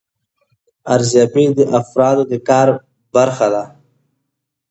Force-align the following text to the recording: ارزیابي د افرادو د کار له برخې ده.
ارزیابي 0.93 1.45
د 1.57 1.59
افرادو 1.79 2.23
د 2.31 2.33
کار 2.49 2.67
له 2.73 2.77
برخې 3.13 3.47
ده. 3.53 3.63